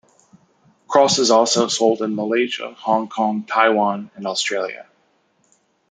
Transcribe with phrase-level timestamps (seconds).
[0.87, 4.87] Cross is also sold in Malaysia, Hong Kong, Taiwan and Australia.